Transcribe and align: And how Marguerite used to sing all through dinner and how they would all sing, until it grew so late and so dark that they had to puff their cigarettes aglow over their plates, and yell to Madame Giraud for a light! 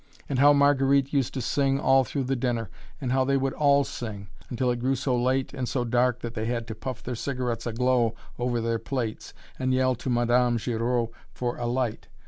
And 0.27 0.39
how 0.39 0.51
Marguerite 0.51 1.13
used 1.13 1.35
to 1.35 1.41
sing 1.41 1.79
all 1.79 2.03
through 2.03 2.23
dinner 2.23 2.71
and 2.99 3.11
how 3.11 3.23
they 3.23 3.37
would 3.37 3.53
all 3.53 3.83
sing, 3.83 4.29
until 4.49 4.71
it 4.71 4.79
grew 4.79 4.95
so 4.95 5.15
late 5.15 5.53
and 5.53 5.69
so 5.69 5.83
dark 5.85 6.21
that 6.21 6.33
they 6.33 6.45
had 6.47 6.65
to 6.69 6.73
puff 6.73 7.03
their 7.03 7.13
cigarettes 7.13 7.67
aglow 7.67 8.15
over 8.39 8.59
their 8.59 8.79
plates, 8.79 9.35
and 9.59 9.75
yell 9.75 9.93
to 9.93 10.09
Madame 10.09 10.57
Giraud 10.57 11.11
for 11.35 11.55
a 11.57 11.67
light! 11.67 12.07